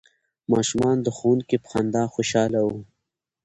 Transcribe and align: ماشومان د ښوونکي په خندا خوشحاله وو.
ماشومان 0.51 0.97
د 1.01 1.07
ښوونکي 1.17 1.57
په 1.61 1.67
خندا 1.71 2.03
خوشحاله 2.13 2.59
وو. 2.67 2.79